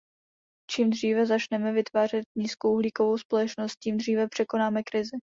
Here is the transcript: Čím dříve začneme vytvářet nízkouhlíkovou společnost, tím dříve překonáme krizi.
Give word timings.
Čím 0.69 0.89
dříve 0.89 1.25
začneme 1.25 1.71
vytvářet 1.71 2.23
nízkouhlíkovou 2.37 3.17
společnost, 3.17 3.79
tím 3.79 3.97
dříve 3.97 4.27
překonáme 4.27 4.83
krizi. 4.83 5.17